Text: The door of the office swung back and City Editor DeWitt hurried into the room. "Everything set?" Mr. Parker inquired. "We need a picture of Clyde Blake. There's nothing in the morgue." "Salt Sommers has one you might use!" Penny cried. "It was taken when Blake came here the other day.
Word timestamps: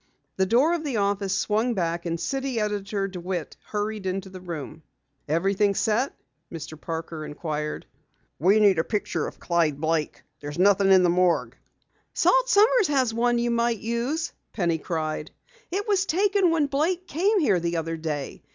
The 0.37 0.47
door 0.47 0.73
of 0.73 0.83
the 0.83 0.97
office 0.97 1.31
swung 1.37 1.75
back 1.75 2.07
and 2.07 2.19
City 2.19 2.59
Editor 2.59 3.07
DeWitt 3.07 3.55
hurried 3.67 4.07
into 4.07 4.29
the 4.31 4.41
room. 4.41 4.81
"Everything 5.27 5.75
set?" 5.75 6.17
Mr. 6.51 6.73
Parker 6.81 7.23
inquired. 7.23 7.85
"We 8.39 8.59
need 8.59 8.79
a 8.79 8.83
picture 8.83 9.27
of 9.27 9.39
Clyde 9.39 9.79
Blake. 9.79 10.23
There's 10.39 10.57
nothing 10.57 10.91
in 10.91 11.03
the 11.03 11.09
morgue." 11.11 11.55
"Salt 12.15 12.49
Sommers 12.49 12.87
has 12.87 13.13
one 13.13 13.37
you 13.37 13.51
might 13.51 13.77
use!" 13.77 14.33
Penny 14.53 14.79
cried. 14.79 15.29
"It 15.69 15.87
was 15.87 16.07
taken 16.07 16.49
when 16.49 16.65
Blake 16.65 17.05
came 17.07 17.39
here 17.39 17.59
the 17.59 17.77
other 17.77 17.95
day. 17.95 18.41